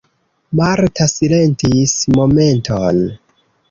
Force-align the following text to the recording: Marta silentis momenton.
Marta 0.59 1.05
silentis 1.13 1.95
momenton. 2.19 3.09